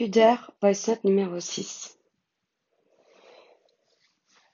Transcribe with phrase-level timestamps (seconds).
[0.00, 1.98] Pudeur, voice note numéro 6.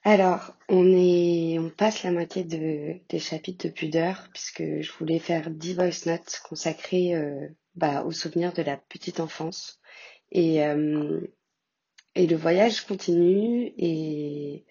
[0.03, 5.19] Alors, on est, on passe la moitié de, des chapitres de Pudeur, puisque je voulais
[5.19, 9.79] faire 10 voice notes consacrées euh, bah, aux souvenirs de la petite enfance.
[10.33, 11.21] Et, euh,
[12.15, 14.65] et le voyage continue et,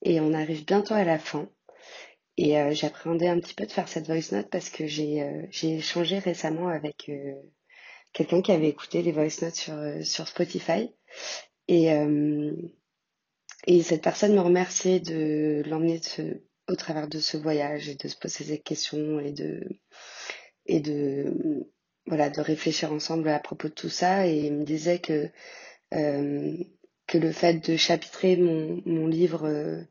[0.00, 1.46] et on arrive bientôt à la fin.
[2.38, 5.42] Et euh, j'appréhendais un petit peu de faire cette voice note parce que j'ai euh,
[5.62, 7.10] échangé récemment avec
[8.16, 10.90] quelqu'un qui avait écouté les voice notes sur, euh, sur Spotify.
[11.68, 12.50] Et, euh,
[13.66, 16.00] et cette personne me remerciait de l'emmener
[16.66, 19.62] au travers de ce voyage et de se poser des questions et de,
[20.64, 21.68] et de,
[22.06, 24.26] voilà, de réfléchir ensemble à propos de tout ça.
[24.26, 25.28] Et il me disait que,
[25.92, 26.56] euh,
[27.06, 29.82] que le fait de chapitrer mon, mon livre euh,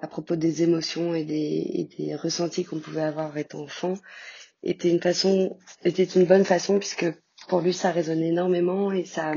[0.00, 3.94] à propos des émotions et des, et des ressentis qu'on pouvait avoir étant enfant
[4.64, 7.06] était une façon, était une bonne façon puisque
[7.46, 9.34] pour lui ça résonnait énormément et ça,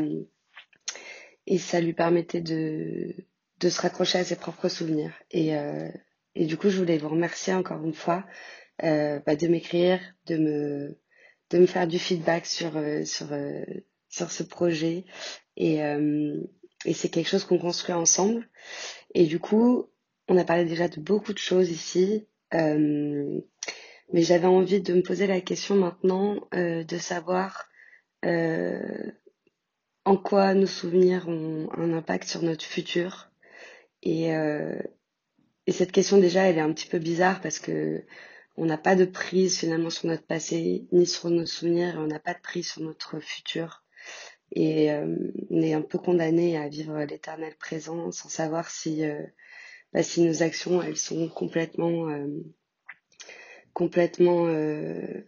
[1.48, 3.14] et ça lui permettait de,
[3.60, 5.14] de se raccrocher à ses propres souvenirs.
[5.30, 5.90] Et, euh,
[6.36, 8.26] et du coup, je voulais vous remercier encore une fois
[8.84, 10.98] euh, bah, de m'écrire, de me,
[11.50, 13.64] de me faire du feedback sur, euh, sur, euh,
[14.10, 15.06] sur ce projet.
[15.58, 16.42] Et, euh,
[16.86, 18.48] et c'est quelque chose qu'on construit ensemble.
[19.14, 19.90] Et du coup,
[20.28, 22.28] on a parlé déjà de beaucoup de choses ici.
[22.54, 27.70] Mais j'avais envie de me poser la question maintenant de savoir
[28.26, 29.12] euh,
[30.06, 33.32] en quoi nos souvenirs ont un impact sur notre futur.
[34.04, 34.80] Et, euh,
[35.68, 38.04] et cette question déjà, elle est un petit peu bizarre parce que
[38.58, 42.08] on n'a pas de prise finalement sur notre passé ni sur nos souvenirs et on
[42.08, 43.84] n'a pas de prise sur notre futur.
[44.52, 49.24] Et euh, on est un peu condamné à vivre l'éternel présent sans savoir si, euh,
[49.94, 52.28] bah, si nos actions elles sont complètement euh,
[53.74, 55.26] complètement euh,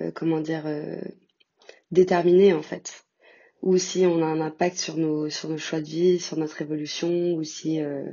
[0.00, 0.64] euh, comment dire
[1.90, 3.04] déterminées en fait
[3.62, 6.62] ou si on a un impact sur nos sur nos choix de vie, sur notre
[6.62, 8.04] évolution, ou si euh,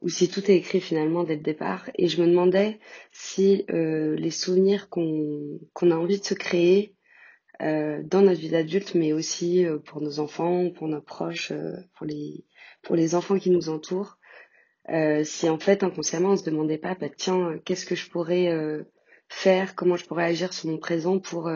[0.00, 1.90] ou si tout est écrit finalement dès le départ.
[1.96, 2.78] Et je me demandais
[3.12, 6.94] si euh, les souvenirs qu'on qu'on a envie de se créer
[7.62, 11.74] euh, dans notre vie d'adulte, mais aussi euh, pour nos enfants, pour nos proches, euh,
[11.96, 12.44] pour les
[12.82, 14.18] pour les enfants qui nous entourent,
[14.90, 18.50] euh, si en fait inconsciemment on se demandait pas, bah tiens, qu'est-ce que je pourrais
[19.28, 21.50] faire, comment je pourrais agir sur mon présent pour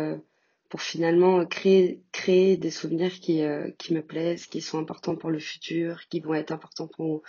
[0.69, 5.31] pour finalement créer créer des souvenirs qui euh, qui me plaisent, qui sont importants pour
[5.31, 7.23] le futur, qui vont être importants pour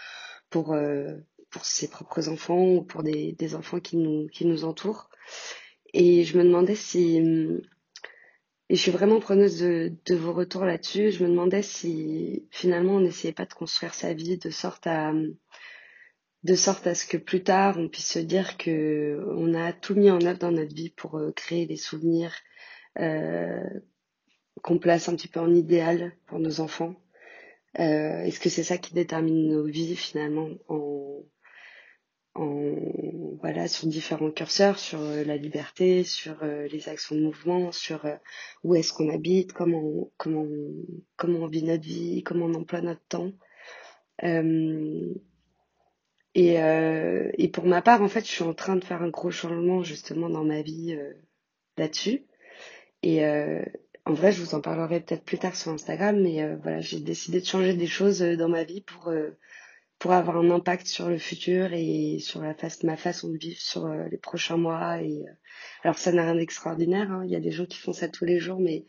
[0.49, 1.15] pour euh,
[1.49, 5.09] pour ses propres enfants ou pour des des enfants qui nous qui nous entourent.
[5.93, 7.17] Et je me demandais si
[8.71, 11.11] et je suis vraiment preneuse de, de vos retours là-dessus.
[11.11, 15.13] Je me demandais si finalement on n'essayait pas de construire sa vie de sorte à
[16.43, 19.95] de sorte à ce que plus tard on puisse se dire que on a tout
[19.95, 22.49] mis en œuvre dans notre vie pour euh, créer des souvenirs euh,
[24.61, 26.95] qu'on place un petit peu en idéal pour nos enfants.
[27.79, 31.23] Euh, Est-ce que c'est ça qui détermine nos vies finalement en,
[32.35, 32.75] en
[33.41, 38.05] voilà sur différents curseurs, sur euh, la liberté, sur euh, les actions de mouvement, sur
[38.05, 38.15] euh,
[38.63, 40.45] où est-ce qu'on habite, comment on- comment
[41.17, 43.31] comment on vit notre vie, comment on emploie notre temps.
[44.23, 45.13] Euh,
[46.35, 49.09] et, euh, et pour ma part, en fait, je suis en train de faire un
[49.09, 51.13] gros changement justement dans ma vie euh,
[51.77, 52.25] là-dessus.
[53.03, 53.63] Et euh,
[54.05, 56.99] en vrai, je vous en parlerai peut-être plus tard sur Instagram, mais euh, voilà, j'ai
[56.99, 59.11] décidé de changer des choses euh, dans ma vie pour
[59.99, 63.59] pour avoir un impact sur le futur et sur la face, ma façon de vivre
[63.59, 65.01] sur les prochains mois.
[65.01, 65.31] Et euh,
[65.83, 68.25] alors ça n'a rien d'extraordinaire, hein, il y a des gens qui font ça tous
[68.25, 68.85] les jours, mais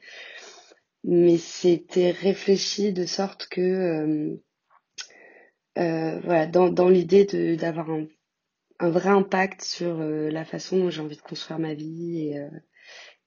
[1.05, 4.39] mais c'était réfléchi de sorte que
[5.79, 8.07] euh, voilà, dans dans l'idée de d'avoir un
[8.79, 12.41] un vrai impact sur la façon dont j'ai envie de construire ma vie et,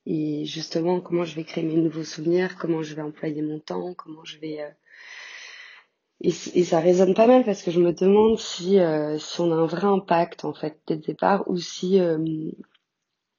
[0.06, 3.94] et justement comment je vais créer mes nouveaux souvenirs, comment je vais employer mon temps,
[3.94, 4.62] comment je vais...
[4.62, 4.70] euh,
[6.22, 9.56] Et, ça résonne pas mal parce que je me demande si, euh, si on a
[9.56, 12.18] un vrai impact en fait dès le départ ou si, euh,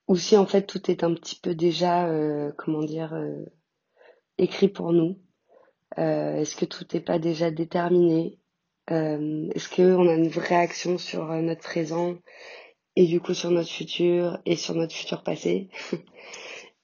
[0.08, 2.10] ou si en fait tout est un petit peu déjà,
[2.58, 3.18] comment dire,
[4.36, 5.18] écrit pour nous.
[5.96, 8.38] Est-ce que tout n'est pas déjà déterminé?
[8.88, 12.16] Est-ce qu'on a une vraie action sur notre présent?
[12.96, 15.68] Et du coup sur notre futur et sur notre futur passé?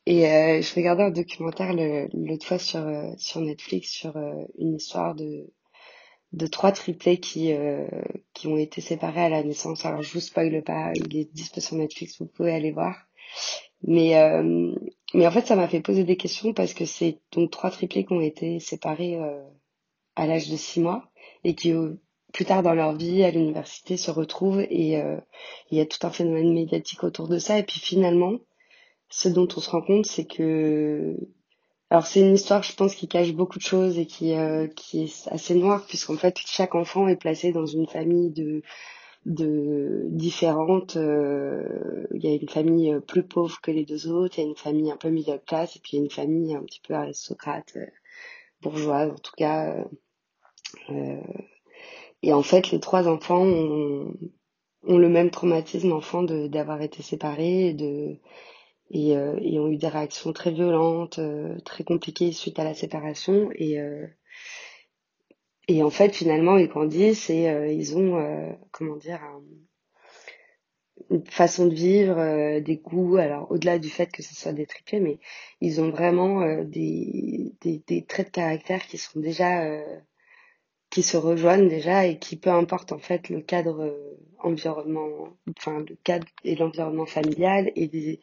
[0.07, 1.73] Et euh, je regardais un documentaire
[2.15, 5.53] l'autre fois sur, euh, sur Netflix sur euh, une histoire de,
[6.33, 7.87] de trois triplés qui, euh,
[8.35, 9.85] qui ont été séparés à la naissance.
[9.85, 12.97] Alors je vous spoile pas, il est dispo sur Netflix, vous pouvez aller voir.
[13.83, 14.75] Mais, euh,
[15.15, 18.05] mais en fait ça m'a fait poser des questions parce que c'est donc trois triplés
[18.05, 19.43] qui ont été séparés euh,
[20.17, 21.11] à l'âge de six mois
[21.45, 21.73] et qui
[22.33, 25.17] plus tard dans leur vie à l'université se retrouvent et euh,
[25.71, 28.35] il y a tout un phénomène médiatique autour de ça et puis finalement
[29.09, 31.17] ce dont on se rend compte c'est que
[31.91, 35.05] Alors c'est une histoire, je pense, qui cache beaucoup de choses et qui euh, qui
[35.05, 38.63] est assez noire puisqu'en fait chaque enfant est placé dans une famille de
[39.27, 40.97] de différentes.
[40.97, 44.47] euh, Il y a une famille euh, plus pauvre que les deux autres, il y
[44.47, 47.77] a une famille un peu middle class et puis une famille un petit peu aristocrate,
[48.63, 49.85] bourgeoise en tout cas.
[52.23, 54.15] Et en fait, les trois enfants ont,
[54.85, 58.17] ont le même traumatisme enfant d'avoir été séparés et de
[58.91, 63.51] et, euh, ont eu des réactions très violentes, euh, très compliquées suite à la séparation
[63.55, 64.07] et euh,
[65.69, 69.43] et en fait finalement ils grandissent et euh, ils ont euh, comment dire un-
[71.11, 73.17] une façon de vivre, euh, des goûts.
[73.17, 75.19] Alors au-delà du fait que ce soit des triplés, mais
[75.61, 79.63] ils ont vraiment des, des des traits de caractère qui sont déjà
[80.91, 85.29] qui se rejoignent déjà et qui, peu importe en fait le cadre euh, environnement,
[85.59, 88.21] enfin le cadre et l'environnement familial et des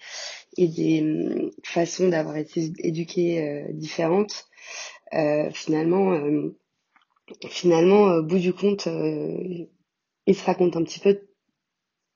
[0.57, 4.47] et des hum, façons d'avoir été éduqués euh, différentes,
[5.13, 6.19] euh, finalement,
[7.49, 11.21] finalement, au bout du compte, ils se racontent un petit peu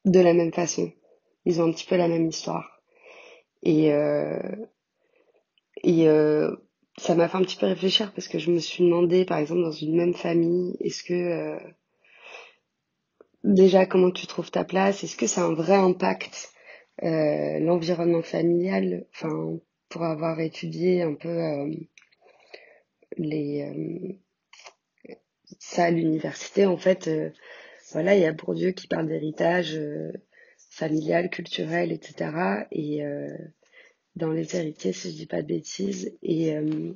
[0.06, 0.92] de la même façon.
[1.45, 2.81] Ils ont un petit peu la même histoire.
[3.63, 4.39] Et euh,
[5.83, 6.56] et euh,
[7.01, 9.63] ça m'a fait un petit peu réfléchir parce que je me suis demandé, par exemple,
[9.63, 11.59] dans une même famille, est-ce que euh,
[13.44, 15.03] déjà comment tu trouves ta place?
[15.03, 16.51] Est-ce que ça a un vrai impact
[17.01, 19.07] euh, l'environnement familial?
[19.15, 19.57] Enfin,
[19.89, 21.71] pour avoir étudié un peu euh,
[23.18, 25.15] les euh,
[25.59, 27.31] ça à l'université, en fait, euh,
[27.94, 30.12] voilà, il y a Bourdieu qui parle d'héritage euh,
[30.69, 32.68] familial, culturel, etc.
[32.71, 33.03] Et
[34.15, 36.93] dans les héritiers, si je dis pas de bêtises, et euh,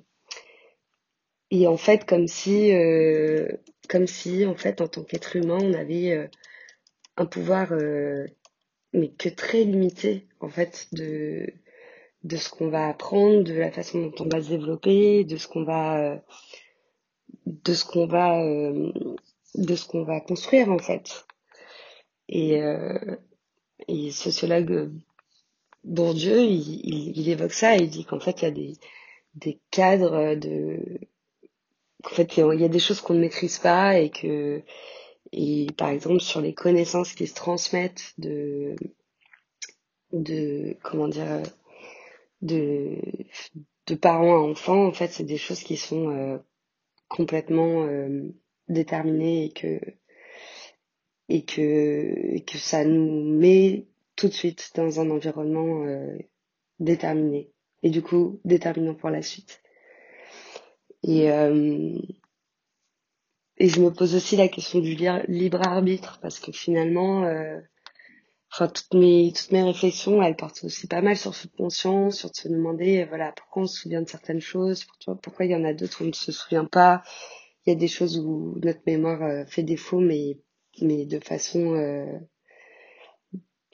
[1.52, 3.48] et en fait, comme si euh,
[3.90, 6.28] comme si en fait, en tant qu'être humain, on avait euh,
[7.18, 7.72] un pouvoir
[8.94, 11.48] mais que très limité en fait de
[12.24, 15.48] de ce qu'on va apprendre, de la façon dont on va se développer, de ce
[15.48, 16.24] qu'on va
[17.46, 18.42] de ce qu'on va
[19.56, 21.26] de ce qu'on va construire en fait.
[22.28, 23.16] Et euh,
[23.88, 24.92] et sociologue
[25.86, 28.76] Bourdieu, il, il, évoque ça il dit qu'en fait il y a
[29.36, 30.80] des cadres de
[32.04, 34.64] qu'en fait il y a des choses qu'on ne maîtrise pas et que
[35.32, 38.76] et par exemple sur les connaissances qui se transmettent de
[40.12, 41.44] de comment dire
[42.42, 42.98] de
[43.86, 46.38] de parents à enfants en fait c'est des choses qui sont euh,
[47.10, 48.34] complètement euh,
[48.70, 49.80] déterminées et que
[51.30, 51.62] et que
[52.36, 53.86] et que ça nous met
[54.16, 56.18] tout de suite dans un environnement euh,
[56.80, 57.52] déterminé.
[57.84, 59.62] Et du coup déterminant pour la suite.
[61.04, 61.98] Et euh,
[63.58, 67.60] et je me pose aussi la question du li- libre arbitre parce que finalement euh,
[68.52, 72.32] enfin toutes mes toutes mes réflexions elles portent aussi pas mal sur ce conscience sur
[72.32, 75.52] de se demander euh, voilà pourquoi on se souvient de certaines choses pourquoi pourquoi il
[75.52, 77.04] y en a d'autres où on ne se souvient pas.
[77.66, 80.40] Il y a des choses où notre mémoire euh, fait défaut mais
[80.82, 82.06] mais de façon euh,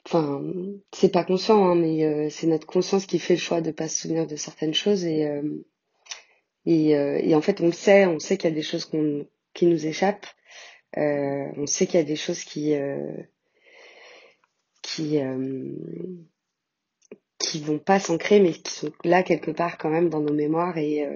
[0.06, 0.42] enfin
[0.92, 3.88] c'est pas conscient hein, mais euh, c'est notre conscience qui fait le choix de pas
[3.88, 5.42] se souvenir de certaines choses et euh,
[6.66, 8.84] et, euh, et en fait on le sait on sait qu'il y a des choses
[8.84, 10.26] qu'on qui nous échappent
[10.98, 13.12] euh, on sait qu'il y a des choses qui euh,
[14.82, 15.72] qui euh,
[17.38, 20.78] qui vont pas s'ancrer mais qui sont là quelque part quand même dans nos mémoires
[20.78, 21.06] et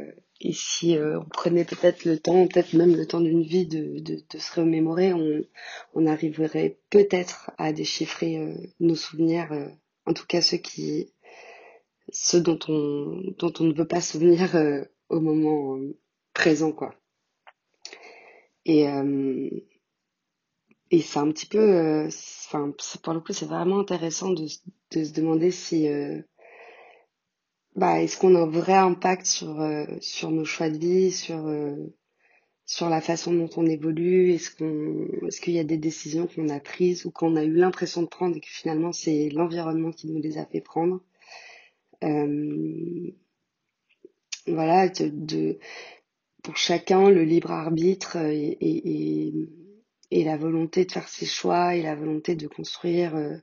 [0.40, 4.00] et si euh, on prenait peut-être le temps, peut-être même le temps d'une vie de,
[4.00, 5.42] de, de se remémorer, on,
[5.94, 9.68] on arriverait peut-être à déchiffrer euh, nos souvenirs, euh,
[10.04, 11.12] en tout cas ceux qui,
[12.12, 15.96] ceux dont on, dont on ne veut pas souvenir euh, au moment euh,
[16.34, 16.94] présent, quoi.
[18.66, 19.48] Et, euh,
[20.90, 22.72] et c'est un petit peu, enfin,
[23.02, 24.46] pour le coup, c'est vraiment intéressant de,
[24.92, 25.88] de se demander si,
[27.76, 31.46] bah, est-ce qu'on a un vrai impact sur, euh, sur nos choix de vie, sur,
[31.46, 31.76] euh,
[32.66, 36.48] sur la façon dont on évolue, est-ce qu'on, est-ce qu'il y a des décisions qu'on
[36.50, 40.08] a prises ou qu'on a eu l'impression de prendre et que finalement c'est l'environnement qui
[40.08, 41.00] nous les a fait prendre?
[42.04, 43.12] Euh,
[44.46, 45.58] voilà, de, de-
[46.44, 49.34] pour chacun, le libre arbitre euh, et, et, et,
[50.12, 53.36] et la volonté de faire ses choix et la volonté de construire euh,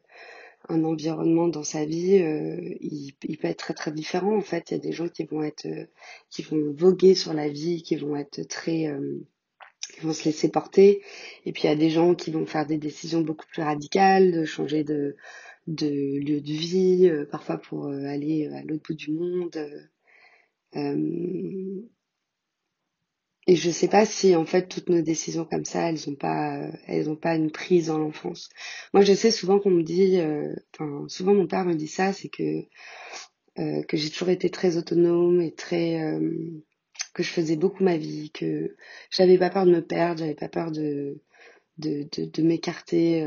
[0.70, 4.72] un environnement dans sa vie, euh, il, peut être très très différent en fait.
[4.72, 5.86] Il y a des gens qui vont être, euh,
[6.30, 9.20] qui vont voguer sur la vie, qui vont être très euh,
[9.94, 11.04] qui vont se laisser porter.
[11.46, 14.32] Et puis il y a des gens qui vont faire des décisions beaucoup plus radicales,
[14.32, 15.16] de changer de,
[15.68, 19.58] lieu de vie, parfois pour aller à l'autre bout du monde.
[23.48, 26.60] Et je sais pas si en fait toutes nos décisions comme ça, elles ont pas,
[26.88, 28.50] elles ont pas une prise dans l'enfance.
[28.94, 32.14] Moi, je sais souvent qu'on me dit, euh, enfin souvent mon père me dit ça,
[32.14, 32.64] c'est que
[33.60, 36.64] euh, que j'ai toujours été très autonome et très euh,
[37.14, 38.76] que je faisais beaucoup ma vie, que
[39.12, 41.22] j'avais pas peur de me perdre, j'avais pas peur de
[41.80, 43.26] de, de, de m'écarter,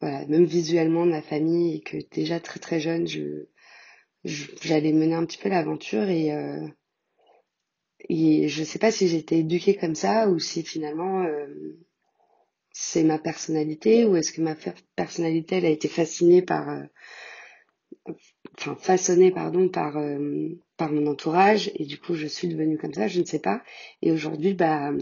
[0.00, 3.46] voilà, même visuellement de ma famille, et que déjà très très jeune, je
[4.24, 6.66] j'allais mener un petit peu l'aventure et euh,
[8.08, 11.46] et je sais pas si j'ai été éduquée comme ça ou si finalement euh,
[12.72, 14.54] c'est ma personnalité ou est-ce que ma
[14.94, 16.82] personnalité elle a été fascinée par euh,
[18.58, 22.94] enfin façonnée pardon par euh, par mon entourage et du coup je suis devenue comme
[22.94, 23.62] ça je ne sais pas.
[24.02, 24.92] Et aujourd'hui bah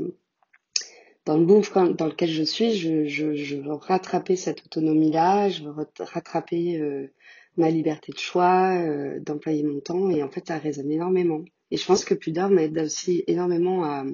[1.26, 1.64] dans le monde
[1.96, 6.80] dans lequel je suis je, je, je veux rattraper cette autonomie là je veux rattraper
[6.80, 7.12] euh,
[7.56, 11.42] ma liberté de choix euh, d'employer mon temps et en fait ça résonne énormément
[11.74, 14.04] et je pense que Pudor m'aide aussi énormément à,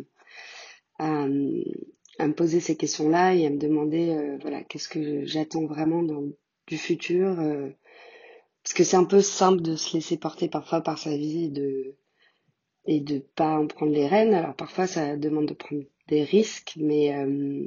[0.98, 6.02] à, me poser ces questions là et à me demander voilà qu'est-ce que j'attends vraiment
[6.66, 7.36] du futur
[8.62, 11.48] parce que c'est un peu simple de se laisser porter parfois par sa vie et
[11.48, 11.96] de
[12.86, 14.34] et de pas en prendre les rênes.
[14.34, 17.66] Alors parfois ça demande de prendre des risques, mais euh,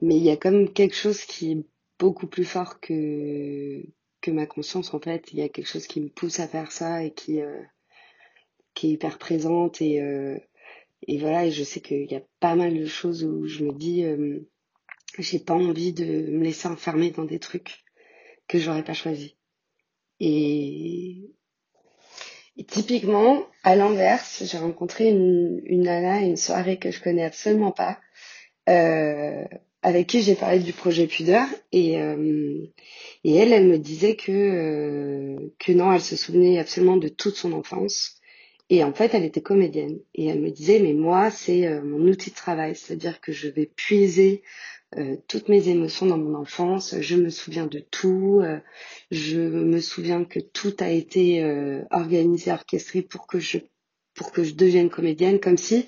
[0.00, 1.66] mais il y a quand même quelque chose qui est
[1.98, 3.82] beaucoup plus fort que
[4.20, 5.32] que ma conscience en fait.
[5.32, 7.62] Il y a quelque chose qui me pousse à faire ça et qui euh,
[8.74, 10.36] qui est hyper présente et euh,
[11.06, 11.46] et voilà.
[11.46, 14.04] Et je sais qu'il y a pas mal de choses où je me dis
[15.18, 17.84] j'ai pas envie de me laisser enfermer dans des trucs
[18.48, 19.36] que j'aurais pas choisi.
[20.20, 21.30] Et,
[22.68, 27.98] typiquement, à l'inverse, j'ai rencontré une, une nana une soirée que je connais absolument pas,
[28.68, 29.44] euh,
[29.82, 32.66] avec qui j'ai parlé du projet Pudeur et euh,
[33.24, 37.34] et elle, elle me disait que euh, que non, elle se souvenait absolument de toute
[37.34, 38.20] son enfance.
[38.72, 39.98] Et en fait, elle était comédienne.
[40.14, 42.74] Et elle me disait, mais moi, c'est euh, mon outil de travail.
[42.74, 44.42] C'est-à-dire que je vais puiser
[44.96, 46.98] euh, toutes mes émotions dans mon enfance.
[46.98, 48.40] Je me souviens de tout.
[48.42, 48.60] Euh,
[49.10, 51.44] je me souviens que tout a été
[51.90, 53.58] organisé, orchestré pour que je
[54.14, 55.86] pour que je devienne comédienne, comme si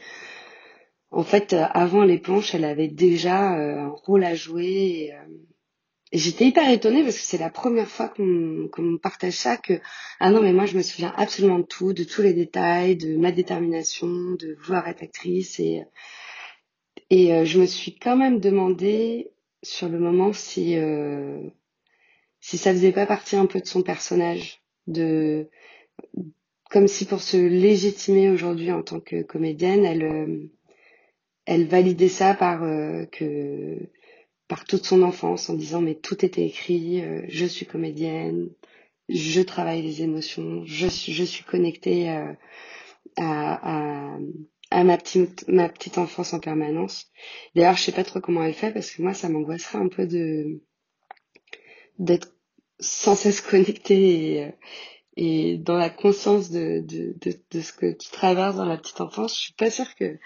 [1.10, 5.14] en fait avant les planches, elle avait déjà un rôle à jouer.
[6.14, 9.80] Et j'étais hyper étonnée parce que c'est la première fois qu'on qu'on partage ça que
[10.21, 13.16] ah non mais moi je me souviens absolument de tout, de tous les détails, de
[13.16, 15.83] ma détermination, de vouloir être actrice et
[17.11, 19.33] et euh, je me suis quand même demandé
[19.64, 21.40] sur le moment si euh,
[22.40, 25.49] si ça faisait pas partie un peu de son personnage, de
[26.71, 30.47] comme si pour se légitimer aujourd'hui en tant que comédienne, elle euh,
[31.47, 32.61] elle validait ça par
[33.11, 33.78] que
[34.48, 38.50] par toute son enfance en disant mais tout était écrit, je suis comédienne,
[39.08, 42.36] je travaille les émotions, je suis je suis connectée à,
[44.70, 47.10] à ma petite ma petite enfance en permanence.
[47.54, 50.06] D'ailleurs, je sais pas trop comment elle fait parce que moi ça m'angoisserait un peu
[50.06, 50.60] de
[51.98, 52.34] d'être
[52.80, 54.52] sans cesse connectée et,
[55.16, 59.00] et dans la conscience de, de, de, de, ce que tu traverses dans la petite
[59.00, 59.36] enfance.
[59.36, 60.18] Je suis pas sûre que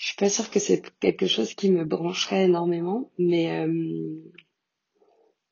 [0.00, 3.66] je suis pas sûre que c'est quelque chose qui me brancherait énormément, mais euh,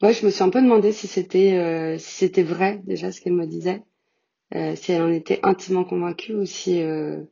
[0.01, 3.35] je me suis un peu demandé si c'était euh, si c'était vrai déjà ce qu'elle
[3.35, 3.83] me disait,
[4.55, 7.23] euh, si elle en était intimement convaincue ou si euh,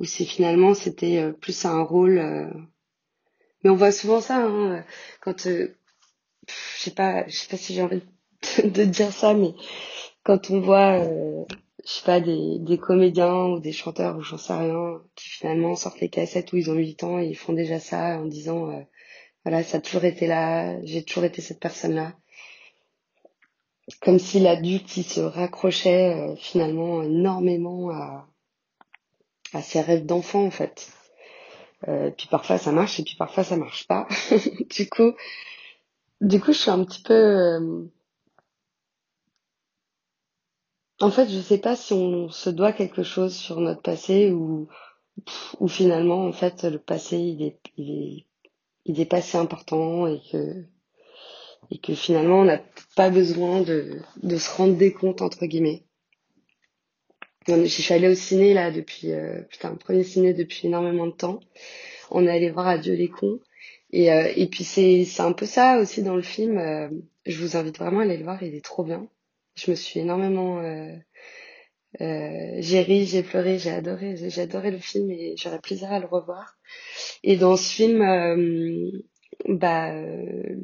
[0.00, 2.18] ou si finalement c'était euh, plus un rôle.
[2.18, 2.50] Euh,
[3.62, 4.84] mais on voit souvent ça hein,
[5.20, 5.68] quand je
[6.76, 8.02] sais pas, je sais pas si j'ai envie
[8.64, 9.54] de, dire ça, mais
[10.24, 11.06] quand on voit,
[11.88, 15.74] je sais pas, des, des comédiens ou des chanteurs ou j'en sais rien, qui finalement
[15.76, 18.70] sortent les cassettes où ils ont 8 ans et ils font déjà ça en disant,
[19.44, 22.12] voilà, ça a toujours été là, j'ai toujours été cette personne-là.
[24.02, 28.28] Comme si l'adulte, il se raccrochait finalement énormément à,
[29.52, 30.88] à ses rêves d'enfant en fait.
[31.86, 34.08] Euh, puis parfois ça marche et puis parfois ça marche pas.
[34.76, 35.12] du coup,
[36.20, 37.14] du coup je suis un petit peu.
[37.14, 37.84] Euh,
[41.00, 44.68] en fait, je sais pas si on se doit quelque chose sur notre passé ou
[45.68, 48.26] finalement en fait le passé il est il est
[48.84, 50.20] il est pas si important et
[51.82, 52.62] que finalement on n'a
[52.94, 55.82] pas besoin de se rendre des comptes entre guillemets
[57.48, 61.40] je suis allée au ciné là depuis euh, putain premier ciné depuis énormément de temps.
[62.10, 63.40] On est allé voir Adieu les cons
[63.90, 66.58] et euh, et puis c'est c'est un peu ça aussi dans le film.
[66.58, 66.88] Euh,
[67.26, 69.08] je vous invite vraiment à aller le voir, il est trop bien.
[69.58, 70.96] Je me suis énormément euh,
[72.00, 76.00] euh, j'ai ri, j'ai pleuré, j'ai adoré, j'ai adoré le film et j'aurais plaisir à
[76.00, 76.56] le revoir.
[77.24, 78.02] Et dans ce film,
[79.48, 79.92] bah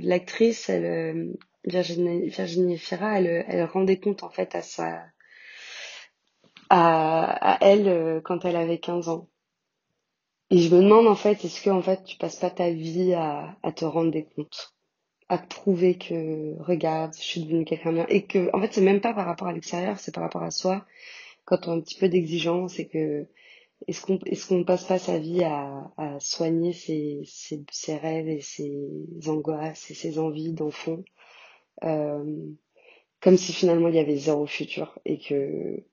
[0.01, 1.35] l'actrice, elle
[1.65, 5.03] Virginie Virginie Fira, elle elle rendait compte en fait à sa
[6.71, 9.29] à, elle euh, quand elle avait 15 ans.
[10.49, 13.13] Et je me demande en fait, est-ce que en fait tu passes pas ta vie
[13.13, 14.74] à, à te rendre des comptes?
[15.29, 19.01] À prouver que regarde, je suis devenue quelqu'un bien et que en fait c'est même
[19.01, 20.87] pas par rapport à l'extérieur, c'est par rapport à soi.
[21.45, 23.27] Quand on a un petit peu d'exigence et que
[23.89, 28.29] est-ce qu'on est-ce qu'on passe pas sa vie à, à soigner ses, ses, ses rêves
[28.29, 28.89] et ses
[29.27, 30.99] angoisses et ses envies d'enfant
[31.85, 32.47] euh,
[33.21, 35.85] comme si finalement il y avait zéro futur et que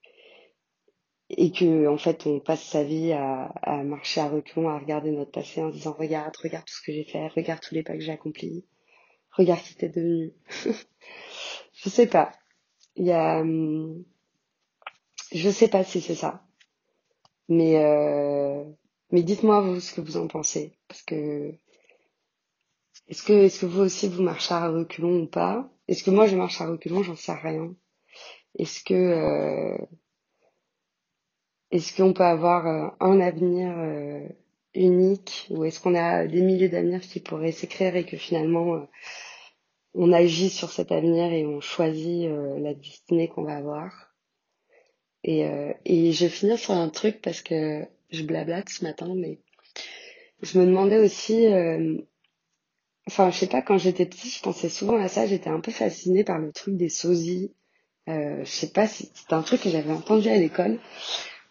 [1.30, 5.12] et que en fait on passe sa vie à, à marcher à reculons, à regarder
[5.12, 7.94] notre passé en disant regarde, regarde tout ce que j'ai fait, regarde tous les pas
[7.94, 8.66] que j'ai accomplis,
[9.32, 10.34] regarde qui t'es devenu.
[11.74, 12.32] je sais pas.
[12.96, 14.04] Il y a, hum,
[15.32, 16.44] je sais pas si c'est ça,
[17.48, 18.64] mais euh,
[19.12, 21.54] mais dites-moi vous ce que vous en pensez parce que
[23.08, 25.70] est-ce que est-ce que vous aussi vous marchez à reculons ou pas?
[25.88, 27.04] Est-ce que moi je marche à reculons?
[27.04, 27.76] J'en sais rien.
[28.58, 29.78] Est-ce que euh,
[31.72, 34.28] est-ce qu'on peut avoir euh, un avenir euh,
[34.74, 38.86] unique ou est-ce qu'on a des milliers d'avenirs qui pourraient s'écrire et que finalement euh,
[39.94, 44.16] on agit sur cet avenir et on choisit la destinée qu'on va avoir.
[45.26, 45.42] Et,
[45.84, 49.40] et je vais finir sur un truc parce que je blablate ce matin mais
[50.42, 51.46] je me demandais aussi
[53.08, 55.72] enfin je sais pas quand j'étais petite je pensais souvent à ça j'étais un peu
[55.72, 57.54] fascinée par le truc des sosies.
[58.10, 60.80] Euh, je sais pas si c'était un truc que j'avais entendu à l'école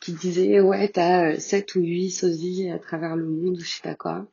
[0.01, 3.69] qui disait ouais t'as 7 euh, ou 8 sosies à travers le monde ou je
[3.69, 4.27] sais pas quoi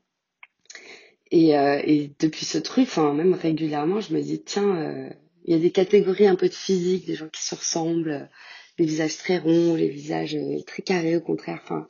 [1.30, 5.10] et, euh, et depuis ce truc enfin même régulièrement je me dis tiens euh,
[5.46, 8.30] il y a des catégories un peu de physique des gens qui se ressemblent
[8.78, 11.90] les visages très ronds les visages très carrés au contraire enfin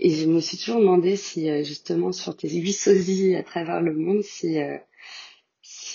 [0.00, 3.94] et je me suis toujours demandé si justement sur tes 8 sosies à travers le
[3.94, 4.58] monde si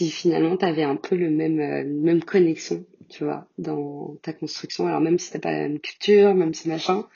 [0.05, 1.55] si finalement t'avais un peu le même
[2.01, 4.87] même connexion tu vois, dans ta construction.
[4.87, 7.07] Alors même si t'as pas la même culture, même si machin,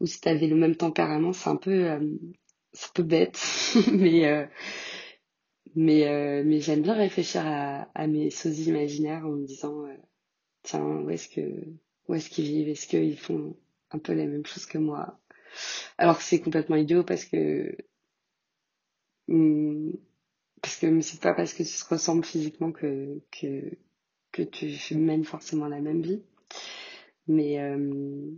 [0.00, 2.00] ou si t'avais le même tempérament, c'est un peu, euh,
[2.72, 3.40] c'est un peu bête,
[3.92, 4.46] mais euh,
[5.76, 9.94] mais euh, mais j'aime bien réfléchir à, mes sosies imaginaires en me disant, euh,
[10.62, 11.40] tiens, où est-ce que
[12.08, 13.56] où est-ce qu'ils vivent, est-ce qu'ils font
[13.92, 15.20] un peu les mêmes choses que moi,
[15.98, 17.76] alors que c'est complètement idiot parce que
[19.28, 19.92] hmm,
[20.70, 23.76] parce que c'est pas parce que tu se ressembles physiquement que que
[24.32, 26.22] que tu mènes forcément la même vie.
[27.26, 28.30] Mais euh,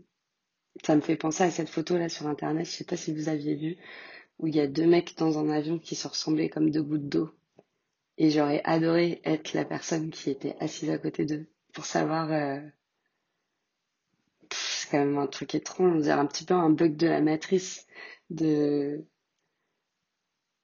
[0.83, 3.29] ça me fait penser à cette photo là sur internet, je sais pas si vous
[3.29, 3.77] aviez vu,
[4.39, 7.09] où il y a deux mecs dans un avion qui se ressemblaient comme deux gouttes
[7.09, 7.31] d'eau.
[8.17, 12.33] Et j'aurais adoré être la personne qui était assise à côté d'eux pour savoir.
[12.33, 12.61] Euh...
[14.51, 17.21] C'est quand même un truc étrange, on dirait un petit peu un bug de la
[17.21, 17.87] matrice.
[18.31, 19.05] De...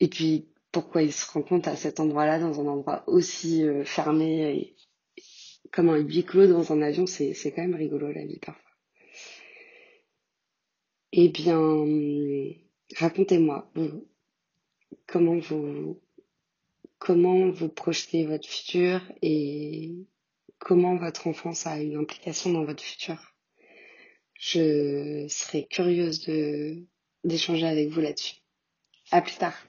[0.01, 0.49] Et puis
[0.81, 4.77] pourquoi ils se rencontrent à cet endroit-là, dans un endroit aussi euh, fermé
[5.73, 8.71] comme un huis clos dans un avion, c'est, c'est quand même rigolo la vie parfois.
[11.11, 11.85] Eh bien,
[12.97, 13.73] racontez-moi,
[15.09, 16.01] comment vous,
[17.01, 19.97] comment vous projetez votre futur et
[20.61, 23.35] comment votre enfance a une implication dans votre futur.
[24.35, 26.85] Je serais curieuse de,
[27.25, 28.37] d'échanger avec vous là-dessus.
[29.11, 29.68] À plus tard.